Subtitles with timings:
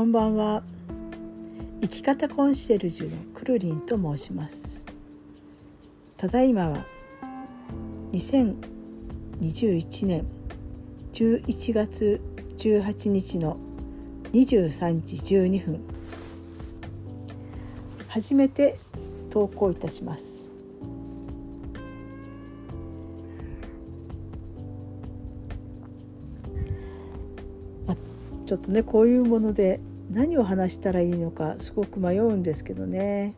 [0.00, 0.62] こんばんは。
[1.82, 4.86] 生き方コンシェルジュのくるりんと申します。
[6.16, 6.86] ただいまは
[8.12, 10.24] 2021年
[11.12, 12.18] 11月
[12.56, 13.58] 18日の
[14.32, 15.80] 23時12分
[18.08, 18.78] 初めて
[19.28, 20.50] 投稿いたします。
[28.46, 29.78] ちょっとねこういうもので
[30.10, 33.34] 何を話したらいいのかすごく迷うんですけどね。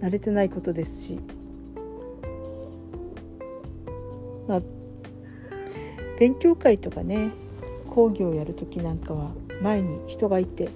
[0.00, 1.18] 慣れてないことですし。
[4.48, 4.60] まあ
[6.18, 7.30] 勉強会とかね
[7.90, 9.32] 講義をやる時なんかは
[9.62, 10.68] 前に人がいて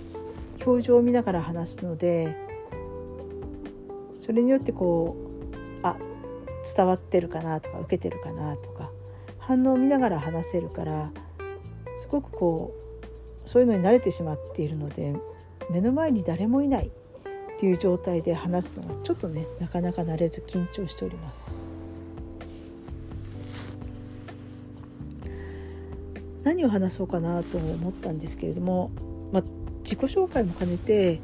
[0.65, 2.37] 表情を見ながら話すので
[4.21, 5.17] それによってこ
[5.53, 5.97] うあ
[6.77, 8.91] 伝わってるかなとか受けてるかなとか
[9.39, 11.11] 反応を見ながら話せるから
[11.99, 12.78] すごくこう
[13.49, 15.15] そういうのに慣れてしまっているので
[15.71, 16.91] 目の前に誰もいないっ
[17.59, 21.73] ていう状態で話すのがちょっとねなかなか慣れず緊張しております。
[26.45, 28.91] 何を話そうかなと思ったんですけれども、
[29.33, 29.43] まあ、
[29.83, 31.21] 自己紹介も兼ねて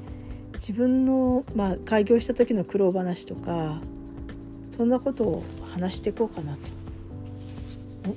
[0.55, 3.81] 自分の、まあ、開業した時の苦労話とか
[4.77, 6.61] そんなことを話していこうかなと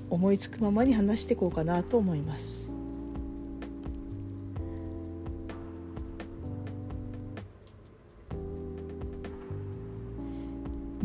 [0.09, 2.76] 思いつくままに話していこうかなと思います。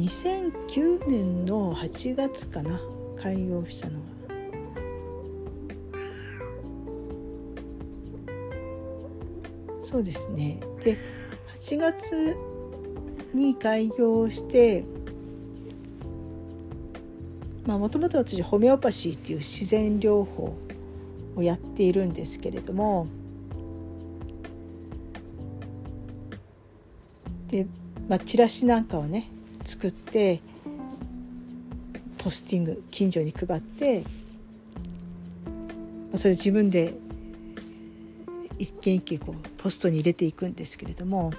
[0.03, 2.81] 2009年の8月かな
[3.17, 4.07] 開業したのが
[9.81, 10.59] そうですね。
[10.83, 10.97] で
[11.61, 12.37] 8月
[13.33, 14.85] に開業して
[17.65, 20.57] まあもともと私ホメオパシーっていう自然療法
[21.37, 23.07] をやっているんですけれども
[27.47, 27.67] で、
[28.09, 29.32] まあ、チラシなんかをね
[29.65, 30.41] 作って
[32.19, 34.05] ポスティング近所に配って、
[36.17, 36.95] それ自分で
[38.59, 41.33] 一軒一軒こうポストに入れていくんですけれども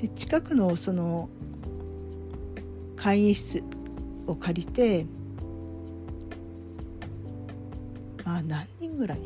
[0.00, 1.28] で近くのその
[2.96, 3.62] 会議室
[4.26, 5.04] を借りて
[8.24, 9.18] まあ何人ぐらい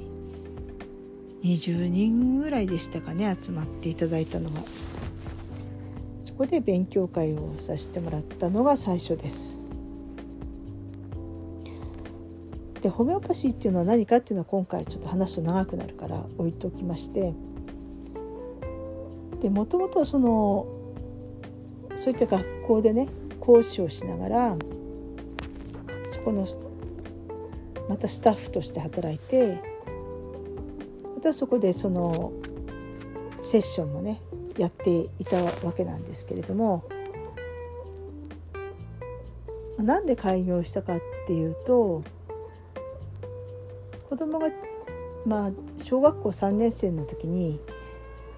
[1.45, 4.65] ？20人ぐらいでしたかね集まっていただいたのがそ
[6.39, 9.61] こで勉強会をさせてもらったのが最初です。
[12.81, 17.35] でホメオパシーっていうのは何かっていうのは今回ちょっと話すと長くなるから置いておきまして
[19.41, 20.69] でもともとその
[21.97, 23.09] そういった学校でね
[23.41, 24.57] 講師をしながら
[26.11, 26.47] そこの
[27.89, 29.61] またスタッフとして働いて
[31.17, 32.33] またそこでその
[33.43, 34.21] セッションもね
[34.59, 36.85] やっていたわけなんですけれども
[39.79, 42.03] なんで開業したかっていうと
[44.09, 44.49] 子供が
[45.25, 45.51] まあ
[45.83, 47.61] 小学校3年生の時に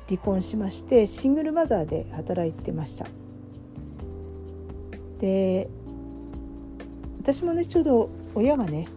[0.09, 3.07] 離婚しましてシングルマザーで働いてました。
[5.19, 5.69] で
[7.21, 8.89] 私もねちょうど親がね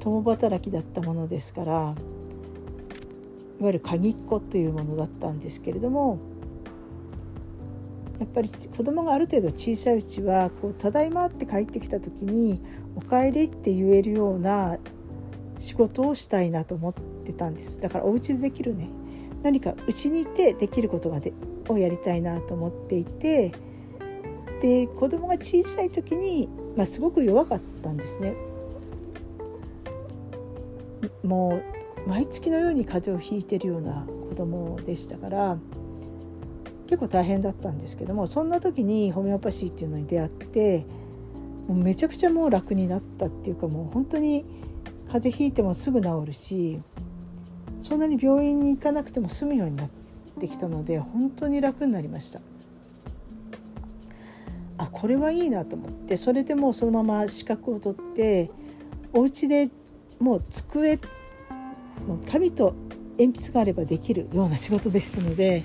[0.00, 1.72] 共働きだったものですから
[3.60, 6.18] いわゆる鍵っ子というものだったんですけれども
[8.18, 12.60] やっぱり子供がある程度小さいうちはこう「ただいま」って帰ってきた時に
[12.96, 14.78] 「おかえり」って言えるような
[15.58, 18.90] 仕事をしたいなと思ってたんですだからお家でできるね
[19.42, 21.32] 何かうちにいてできることがで
[21.68, 23.52] をやりたいなと思っていて
[24.60, 28.34] で子供が小さい時に、まあ、すごく弱かったんですね。
[31.22, 31.60] も
[32.06, 35.58] う毎月のように風邪をひいてるような子供でしたから
[36.88, 40.86] 結構大変だったんですけどもそんな時にホメオパシーっていうのに出会って
[41.68, 44.46] もうめちゃくちゃもう楽になったっていうかもう本当に
[45.06, 46.80] 風邪ひいてもすぐ治るし
[47.78, 49.90] そんなに病院に行かなくても済むようになっ
[50.40, 52.40] てきたので本当に楽になりました。
[54.80, 58.48] あこれはいいなと思ってそれでもうそのまま資格を取って
[59.12, 59.70] お家で
[60.20, 60.98] もう机
[62.06, 62.74] もう紙と
[63.18, 65.64] 鉛筆があればできるような仕事でしたので、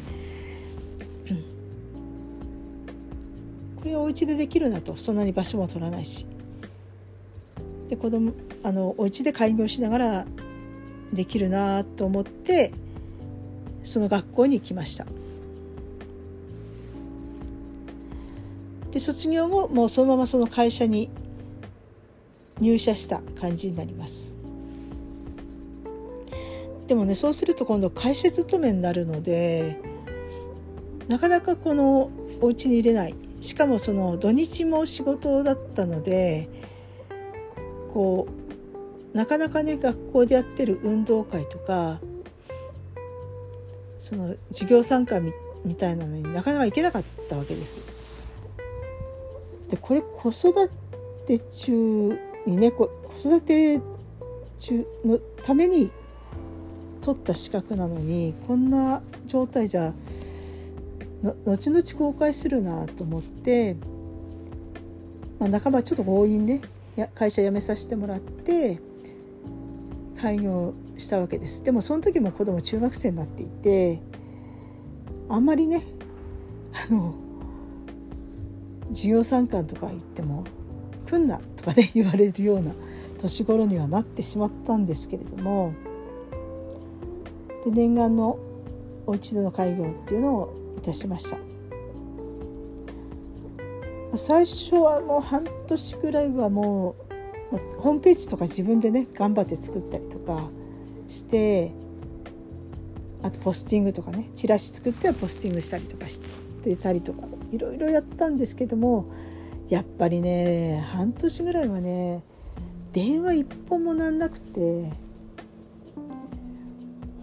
[3.83, 6.25] これはお家でできるなとそんなに場所も取らないし。
[7.89, 8.31] で子供
[8.63, 10.25] あのお家で開業しながら
[11.11, 12.71] できるなと思って
[13.83, 15.05] その学校に行きました。
[18.91, 21.09] で卒業後もうそのままその会社に
[22.61, 24.33] 入社した感じになります。
[26.87, 29.77] でもねそうすると今度会社勤めになるので
[31.09, 32.09] なかなかこの
[32.39, 33.15] お家に入れない。
[33.43, 36.47] しかもその土日も仕事だったので
[37.93, 38.25] こ
[39.13, 41.99] うなかなかね学校でやってる運動会とか
[43.99, 45.19] その授業参加
[45.65, 47.81] みたいなのになかなか行けなかったわけです。
[49.69, 50.69] でこれ子育
[51.27, 52.17] て中
[52.47, 53.81] にね子育て
[54.57, 55.91] 中のために
[57.01, 59.93] 取った資格なのにこんな状態じゃ
[61.23, 63.75] 後々公開するなと思って、
[65.39, 66.61] まあ、半ばちょっと強引ね
[67.15, 68.79] 会社辞めさせてもらって
[70.19, 71.63] 開業したわけです。
[71.63, 74.01] でもその時も子供中学生になっていて
[75.29, 75.83] あんまりね
[76.89, 77.15] あの
[78.89, 80.43] 授業参観とか行っても
[81.07, 82.73] 「来んな」とかね言われるような
[83.17, 85.73] 年頃にはなってしまったんですけれども
[87.63, 88.37] で念願の
[89.05, 91.37] お家での開業っていうのをいたしました。
[94.15, 96.95] 最初はもう半年ぐらいはも
[97.51, 100.49] うホームページとか自分でね頑張って作ったりとか
[101.07, 101.71] して
[103.23, 106.21] あとポスティングとかねチラシ作ってはポスティングしたりとかし
[106.63, 109.11] てたりとかいろいろやったんですけども
[109.69, 112.23] やっぱりね半年ぐらいはね
[112.91, 114.91] 電話一本もなんなくて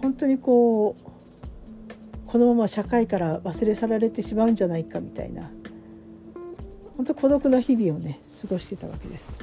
[0.01, 1.11] 本当にこう
[2.31, 5.51] このまま社会から忘れ去られてしまうんじゃないかみたいな
[6.97, 9.41] 本当孤独な日々をね過ごしてたわけです。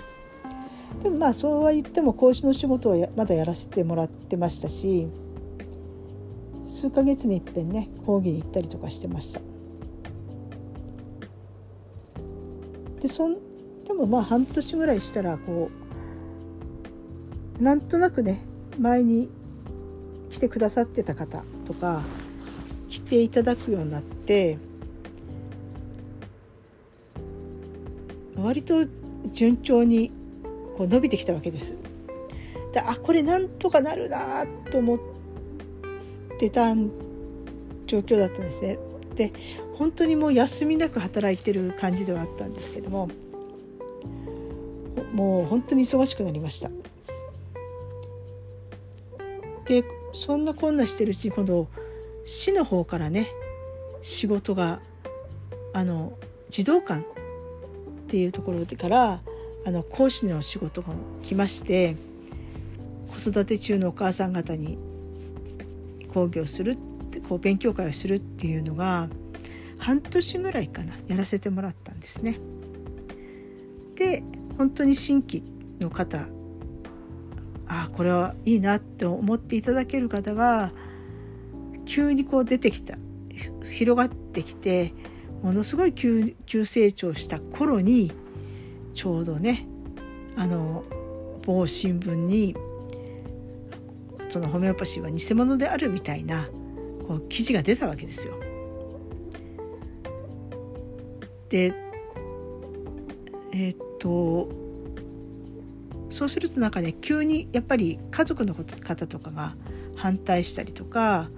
[1.03, 5.07] でもまあそうは言っても講師の仕事はまだやらせてもらってましたし
[6.63, 9.41] 数ヶ月にいっぺんね講義に行ったりとかしてました。
[13.01, 13.35] でそん
[13.85, 15.69] でもまあ半年ぐらいしたらこ
[17.59, 18.39] うなんとなくね
[18.79, 19.29] 前に
[20.29, 22.01] 来てくださってた方とか
[22.89, 24.57] 来ていただくようになって
[28.35, 28.85] 割と
[29.31, 30.11] 順調に
[30.77, 31.75] こう伸びてきたわけです。
[32.71, 34.99] であこれなんとかなるなと思っ
[36.39, 36.75] てた
[37.87, 38.77] 状況だったんですね。
[39.15, 39.33] で
[39.75, 43.09] 本当にもう休みなく働いてる感じではあったんですけども
[45.13, 46.69] もう本当に忙しくなりました。
[49.65, 49.83] で
[50.13, 51.67] そんなこんなしてるうちに今度
[52.27, 53.31] 市の方からね
[54.01, 54.81] 仕事が
[55.73, 56.11] あの
[56.49, 57.03] 児童館っ
[58.07, 59.21] ていうところから
[59.65, 60.93] あの講師の仕事が
[61.23, 61.95] 来まして
[63.07, 64.77] 子育て中のお母さん方に
[66.13, 66.75] 講義をするっ
[67.11, 69.07] てこう勉強会をするっていうのが
[69.77, 72.39] 半年ぐらいかなやらせてもらったんですね。
[73.95, 74.21] で
[74.57, 75.43] 本当に新規
[75.79, 76.27] の方
[77.67, 80.71] ああこれはいいなって思っていただける方が
[81.87, 82.97] 急にこう出てきた
[83.63, 84.93] 広がってきて
[85.41, 88.11] ものすごい急急成長した頃に
[88.93, 89.67] ちょうどね
[90.35, 90.83] あの
[91.45, 92.55] 某新聞に
[94.29, 96.47] そのホメオパシーは偽物であるみたいな
[97.07, 98.33] こう記事が出たわけですよ。
[101.49, 101.73] で
[103.53, 104.49] えー、っと
[106.09, 109.55] そうするとなんかね急にやっぱり家族の方とかが
[109.95, 111.29] 反対したりとか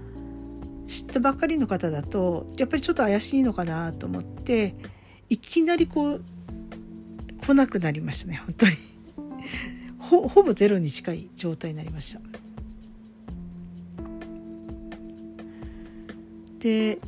[0.89, 4.73] 知ったばっかりの方だとやっぱりちょっと怪しいのかなと思って
[5.29, 6.23] いきなりこう
[7.45, 8.71] 来なくなりましたね本当に。
[9.99, 12.21] ほほぼゼロに近い状態になりました。
[16.59, 16.99] で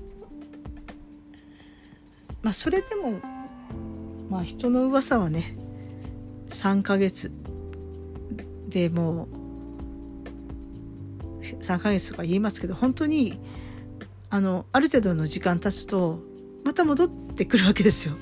[2.43, 3.19] まあそれでも
[4.29, 5.57] まあ人の噂はね
[6.49, 7.31] 3ヶ月
[8.69, 9.27] でもう
[11.41, 13.39] 3ヶ月とか言いますけど本当に
[14.33, 16.21] あのある程度の時間経つと
[16.63, 18.15] また戻ってくるわけですよ。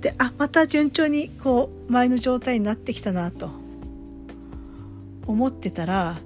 [0.00, 3.50] であまた順調にこう前の状態になってきたなと
[5.26, 6.20] 思ってたら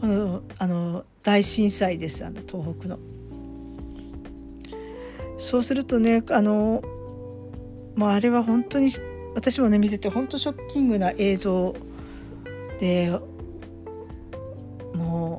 [0.00, 2.98] このあの大震災ですあの東北の。
[5.38, 6.82] そうするとねあの、
[7.94, 8.92] まあ、あれは本当に
[9.34, 11.74] 私もね見てて本当ショッキングな映像
[12.78, 13.18] で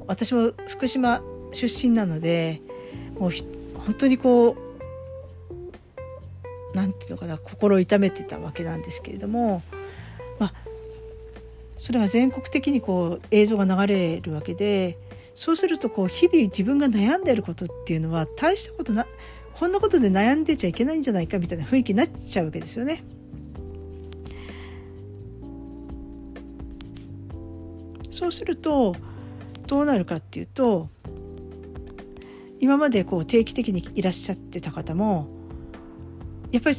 [0.08, 1.22] 私も福島
[1.52, 2.62] 出身なので
[3.20, 3.32] もう
[3.76, 4.56] 本当にこ
[6.74, 9.62] うなんていうのかな心を痛めてたわけなんですけれども、
[10.40, 10.54] まあ、
[11.78, 14.98] それが全国的にこう映像が流れるわけで
[15.36, 19.06] そうするとこう日々自分が悩んでることっていうのは大したことな
[19.54, 23.04] こんなことで悩んでちゃいけないんじゃないかみたいな雰囲気になっちゃうわけですよね。
[28.10, 28.96] そうすると
[29.72, 30.90] どうなるかっていうと
[32.60, 35.30] 今までこう定期的にいらっしゃってた方も
[36.52, 36.76] やっぱり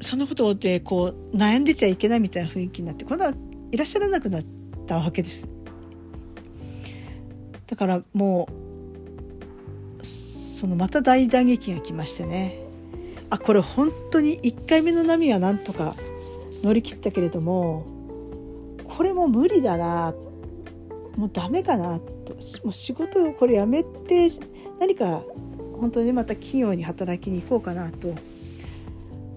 [0.00, 3.34] そのことでこう悩んでちゃいけないみたいな雰囲気になって今度は
[3.72, 4.42] いらっしゃらなくなっ
[4.86, 5.48] たわけです。
[7.66, 8.48] だからも
[10.00, 12.60] うそのまた大打撃が来ましてね
[13.28, 15.96] あこれ本当に1回目の波はなんとか
[16.62, 17.84] 乗り切ったけれども
[18.84, 20.23] これも無理だなっ
[21.16, 22.34] もうダメかなと。
[22.64, 24.28] もう仕事をこれやめて
[24.80, 25.22] 何か
[25.80, 28.14] 本当にまた企業に働きに行こうかなと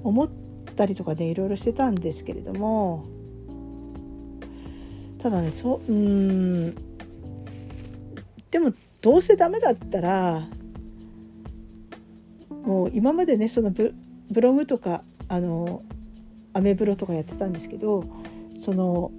[0.04, 0.30] 思っ
[0.76, 3.06] たりとかでいろいろしてたんですけれども。
[5.20, 6.76] ただねそううん。
[8.52, 10.48] でもどうせダメだったら
[12.64, 13.94] もう今までねそのブ
[14.42, 15.84] ログとかあの
[16.54, 18.04] アメブロとかやってたんですけど
[18.60, 19.12] その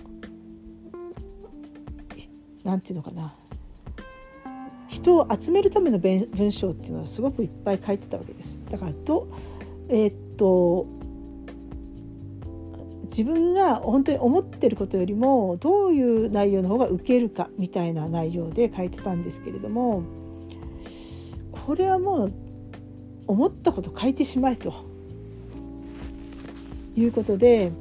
[2.69, 3.35] 何て言うのかな
[4.89, 8.61] 人を集めるための文章っていうのはすごくいっぱい書いてたわけです。
[8.71, 9.27] だからど
[9.89, 10.87] えー、っと
[13.05, 20.03] 自分が本当に思ってることよりもどういう内容の方が受けるかみたいな内容で書いてたんですけれども
[21.67, 22.33] これはもう
[23.27, 24.75] 思ったこと書いてしまえと
[26.97, 27.73] いうことで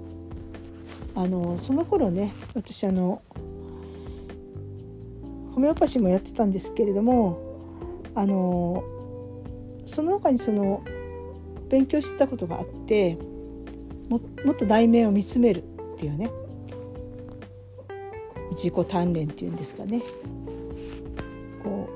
[1.13, 3.21] あのその頃ね私あの
[5.57, 7.39] ホメオパシーもやってたんですけれども
[8.13, 8.83] あの
[9.87, 10.83] その他にその
[11.67, 13.17] 勉強してたことがあって
[14.07, 15.63] ももっと内面を見つめる
[15.95, 16.29] っていうね
[18.51, 20.03] 自己鍛錬っていうんですかね。
[21.63, 21.89] こ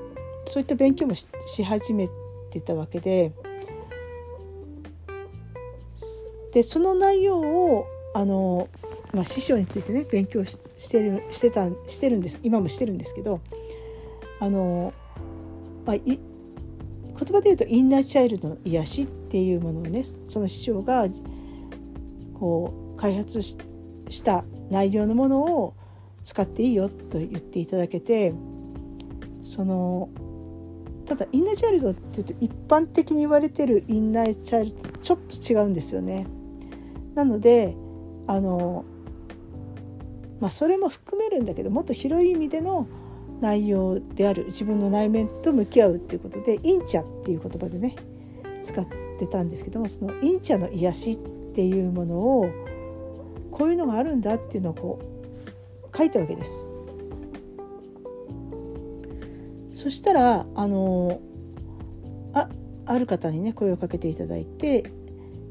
[0.46, 1.28] うそういった勉強もし
[1.62, 2.08] 始め
[2.50, 3.30] てたわけで
[6.52, 8.68] でその内容をあの、
[9.12, 13.40] まあ、師匠についてね勉強ししてるしてたしてるんです今もしてるんですけど
[14.40, 14.94] あの、
[15.84, 16.18] まあ、言
[17.14, 21.06] 葉で言うとインナーチャイルドの癒しっていうものをねその師匠が
[22.34, 23.56] こう開発し
[24.24, 25.74] た内容のものを
[26.24, 28.32] 使っていいよと言っていただけて
[29.42, 30.08] その
[31.04, 36.26] ただインナーチャイルドって言うと一般的に言われてるインナーチャイルドとちょっと違うんですよね。
[37.14, 37.76] なので
[38.26, 38.84] あの
[40.42, 42.88] まあそれも含めるんだけどもっと広い意味での
[43.40, 47.94] 内容である自分の内面と向き合うっていうことでインチャっていう言葉でね
[48.60, 48.84] 使っ
[49.20, 51.18] てたんですけどもそのインチャの癒しっ
[51.54, 52.50] ていうものを
[53.52, 56.66] こういうのがあるんだっていうのをこう書いたわけです。
[59.72, 61.20] そしたらあの
[62.32, 62.48] あ
[62.86, 64.90] ある方にね声をかけていただいて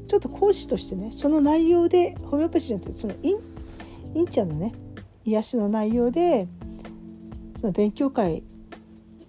[0.06, 3.38] ちょっと講師としてねその内容でホメオパシじゃなくてそのイン
[4.14, 4.74] インちゃんのね
[5.24, 6.48] 癒しの内容で
[7.56, 8.42] その勉強会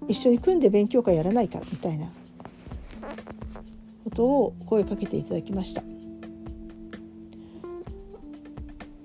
[0.08, 2.08] 一緒に組んで勉強会やらないかみたいな
[4.04, 5.84] ことを声かけていただきました。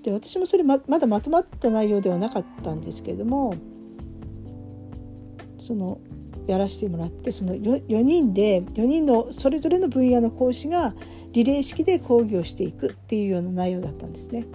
[0.03, 3.55] で私もそれままだまとまった内容ではなかったんですけれども
[5.57, 5.99] その
[6.47, 10.95] やらせてもらってその 4, 4人で4人のそれぞれの分野の講師が
[11.31, 14.45] リレー式で講義をしていくっていうような内容だったんですね。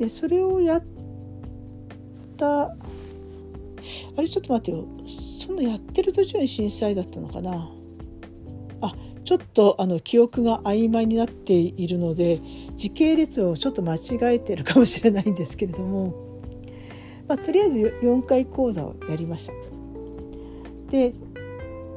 [0.00, 0.84] でそれをやっ
[2.38, 2.74] たあ
[4.16, 4.86] れちょっと待ってよ
[5.46, 7.70] そのやってる途中に震災だったのかな？
[8.80, 12.40] あちょっとあの記憶が曖昧になっているので
[12.76, 16.42] 時系列をちょっと間違えてるかもしれないんですけれども、
[17.28, 19.52] まあ、とりあえず4回講座をやりました。
[20.90, 21.12] で、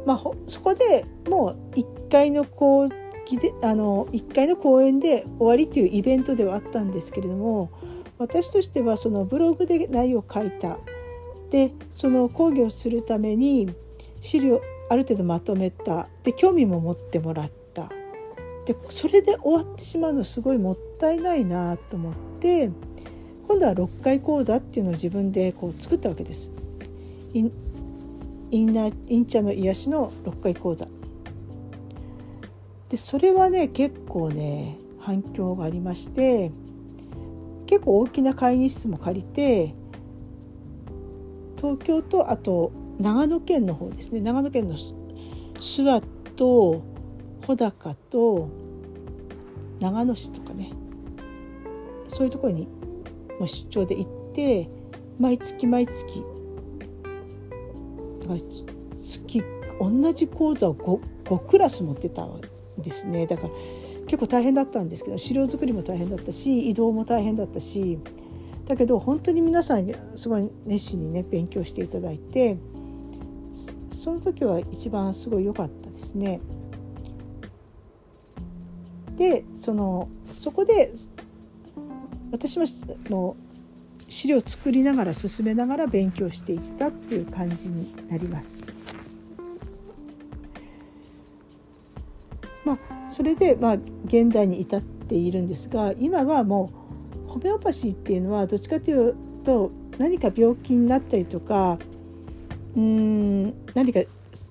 [0.05, 2.87] まあ、そこでもう1回の講
[3.25, 7.71] 義であの1回の講演で終わりっていうイベントではあったんですけれども
[8.17, 10.77] 私としてはそのブログで内容を書いた。
[11.49, 13.73] でその講義をするために
[14.21, 16.07] 資料ある程度まとめた。
[16.23, 17.89] で興味も持ってもらった。
[18.65, 22.71] でそれで終わってしまうのすごいもったいないなと思って
[23.47, 26.51] 今度は6回講座っていうのを自分でこう作ったわけです。
[27.33, 27.51] イン
[28.51, 30.87] インナインチャの癒しの6回講座。
[32.89, 36.51] でそれはね結構ね反響がありまして
[37.65, 39.75] 結構大きな会議室も借りて
[41.57, 44.21] 東京とあと長野県の方ですね。
[44.21, 46.01] 長野県の諏訪
[46.35, 46.83] と
[47.41, 48.49] 穂高と
[49.79, 50.71] 長野市とかね。
[52.07, 52.67] そういうところに
[53.39, 54.69] も出張で行って
[55.19, 56.23] 毎月毎月
[58.21, 58.39] だから
[59.01, 59.43] 月
[59.79, 62.41] 同じ講座を 5, 5クラス持ってたん
[62.77, 63.25] ですね。
[63.25, 63.49] だから
[64.13, 67.97] 結構大変だったんですけど資料作りも大変だったし移動も大変だったし
[68.67, 72.59] だけど本当に皆さんすごい熱心にね勉強していただいて
[73.89, 76.41] その時は一番すごい良かったですね。
[79.15, 80.93] でそのそこで
[82.31, 82.65] 私も
[83.09, 83.35] の
[84.07, 88.61] 資料を作りながら進めながら勉強していったっていう感じになります。
[93.13, 96.71] それで、まあ、現代に至っているんですが今はも
[97.27, 101.77] うホメオパシーっていうのはどっちかというと何か病気になったりとか
[102.75, 104.01] うん何か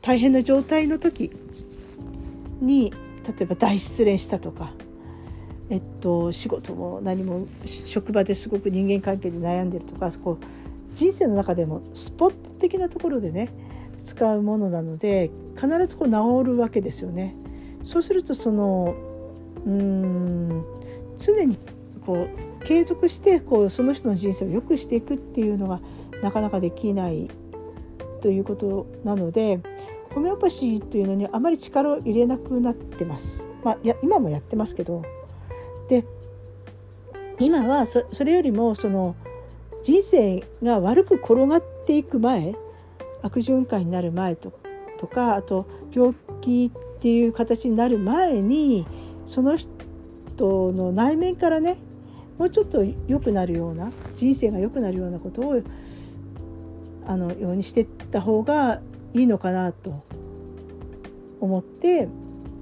[0.01, 1.33] 大変な状態の時
[2.61, 2.93] に
[3.27, 4.73] 例えば大失恋したとか、
[5.69, 10.39] えっと、仕事も何も職場ですごく人間関係で悩んでるとかそこ
[10.93, 13.49] 人生の中でもスポット的なところでね
[13.99, 17.35] 使うものなので必ずこう治るわけですよね。
[17.85, 18.95] そうするとその
[19.67, 20.65] うん
[21.19, 21.57] 常に
[22.05, 22.27] こ
[22.61, 25.81] う継続してこうその人の人生を良くしていくっていうのが
[26.23, 27.29] なかなかできない
[28.21, 29.61] ということなので
[30.15, 33.49] ホメオパシーというのにあまり力を入れなくなってます。
[33.65, 35.03] まあ、や今もやってますけど
[35.89, 36.05] で
[37.39, 39.15] 今はそれよりもその
[39.83, 42.55] 人生が悪く転がっていく前
[43.23, 44.53] 悪循環になる前と
[44.99, 46.71] とかあと病気
[47.03, 48.87] っていう形になる前に
[49.27, 51.79] その人の内面からね
[52.39, 55.63] もうちょっと良くなるような人生が良くなるようなことを
[57.05, 58.81] あのようにしていった方が
[59.15, 60.05] いいのかなと
[61.41, 62.07] 思って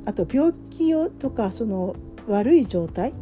[0.06, 1.94] あと病気をとかその
[2.26, 3.12] 悪い状態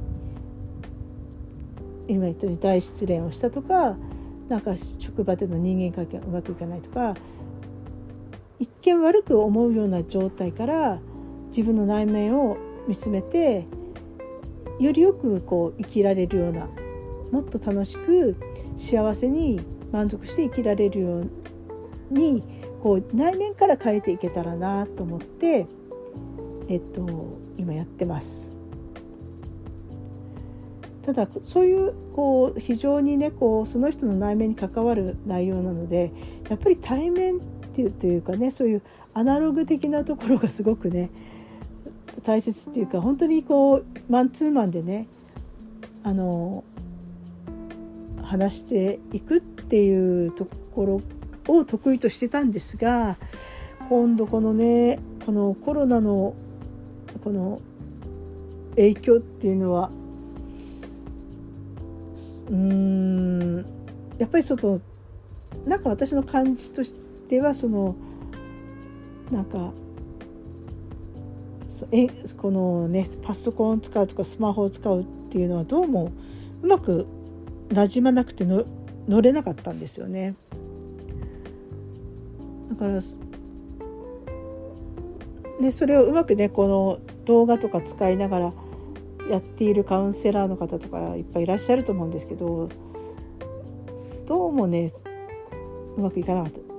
[2.06, 3.96] 今言ったように大失恋をしたとか
[4.48, 7.16] なんか職場での人間関係がうまくいかないとか
[8.58, 11.00] 一見悪く思うような状態から
[11.48, 13.66] 自分の内面を見つめて
[14.78, 16.68] よりよくこう生きられるような
[17.32, 18.36] もっと楽しく
[18.76, 19.60] 幸せに
[19.92, 21.30] 満足して生きられるよう
[22.10, 22.42] に
[22.82, 25.66] こう内面から変えていけたらなと思って、
[26.68, 27.06] えっと、
[27.56, 28.52] 今やってます。
[31.02, 36.12] ただそういうこう非常にねこうその人の内面に関わる内容なので
[36.50, 38.82] やっぱり対面っていうというかねそういう
[39.14, 41.10] アナログ的なところがすごくね
[42.24, 45.06] 大切っていうか本当にこうマンツーマンでね
[46.02, 46.64] あの
[48.22, 51.02] 話していくっていうとこ
[51.46, 53.16] ろを得意としてたんですが
[53.88, 56.34] 今度このねこのコロナの
[57.24, 57.60] この
[58.76, 59.90] 影響っていうのは
[62.50, 63.66] うん
[64.18, 64.80] やっぱりちょっと
[65.66, 67.94] なんか私の感じとしてではその
[69.30, 69.72] なんか
[71.92, 76.12] えこのねパソコンを使うとかスマホを使うっていうのはどうも
[76.62, 77.06] うまく
[77.70, 78.64] なじまなくての
[79.06, 80.34] 乗れなかったんですよね。
[82.70, 83.00] だから
[85.60, 88.52] ね、それをうまくねこの動画とか使いながら
[89.28, 92.68] やっているカウンセラーの方とかいっぱいいらっしゃると思うんですけど
[94.26, 94.92] どうもね
[95.96, 96.77] うまくいかなかった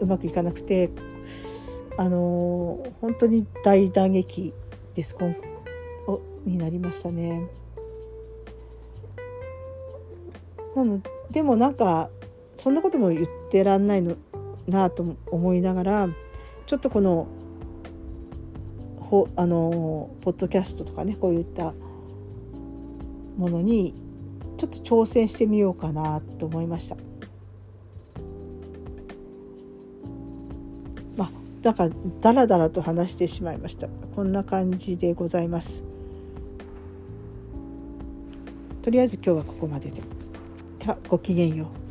[0.00, 0.90] うまくいかなくて
[1.96, 4.52] あの本当に大打撃
[4.94, 5.34] です今
[6.44, 7.48] になりましたね。
[10.74, 12.08] なのでもなんか
[12.56, 14.16] そんなことも言ってらんないの
[14.66, 16.08] なと思いながら
[16.66, 17.26] ちょっとこの
[19.00, 21.74] ほあのポッドキャストとかねこういった
[23.36, 23.94] ものに
[24.56, 26.96] ちょっと挑戦してみようかなと思いました。
[31.62, 33.88] なんからだらだらと話してしまいました。
[34.16, 35.84] こんな感じでございます。
[38.82, 40.02] とりあえず今日はここまでで。
[40.80, 41.81] ではごきげんよう。